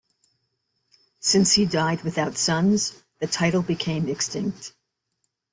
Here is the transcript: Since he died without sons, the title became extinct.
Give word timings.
Since 1.19 1.53
he 1.53 1.67
died 1.67 2.01
without 2.01 2.35
sons, 2.35 3.03
the 3.19 3.27
title 3.27 3.61
became 3.61 4.09
extinct. 4.09 4.73